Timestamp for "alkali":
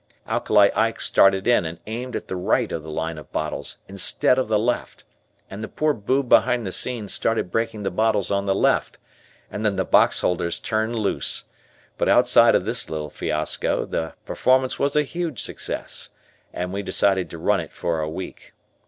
0.27-0.71